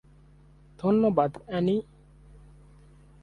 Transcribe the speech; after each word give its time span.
ধন্যবাদ, 0.79 1.31
অ্যানি। 1.47 1.77